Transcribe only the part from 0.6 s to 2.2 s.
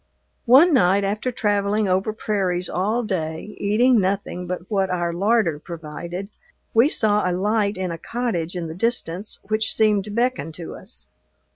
night, after traveling over